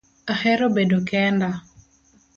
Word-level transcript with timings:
Ahero 0.33 0.65
bedo 0.75 0.97
kenda 1.09 1.49